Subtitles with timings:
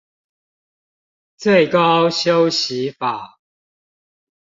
[1.37, 3.37] 最高休息法